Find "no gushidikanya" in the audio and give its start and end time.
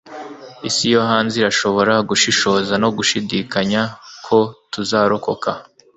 2.83-3.81